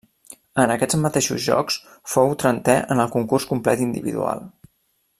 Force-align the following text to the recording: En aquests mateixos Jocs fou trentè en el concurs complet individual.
En 0.61 0.71
aquests 0.75 0.97
mateixos 1.01 1.43
Jocs 1.43 1.77
fou 2.15 2.33
trentè 2.45 2.79
en 2.97 3.05
el 3.05 3.15
concurs 3.19 3.49
complet 3.55 3.85
individual. 3.89 4.43